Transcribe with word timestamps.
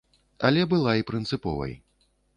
Але 0.49 0.63
была 0.71 0.95
і 1.01 1.05
прынцыповай. 1.11 1.77